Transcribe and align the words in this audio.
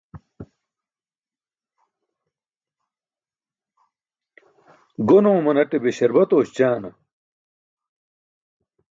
Gon 5.07 5.27
oomanate 5.31 5.77
be 5.83 5.89
śarbat 5.97 6.29
oośćana. 6.35 6.89